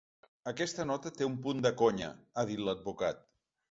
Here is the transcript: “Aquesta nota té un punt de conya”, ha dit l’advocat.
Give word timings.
“Aquesta 0.51 0.85
nota 0.93 1.13
té 1.19 1.29
un 1.33 1.37
punt 1.45 1.63
de 1.69 1.75
conya”, 1.85 2.11
ha 2.39 2.51
dit 2.53 2.67
l’advocat. 2.69 3.27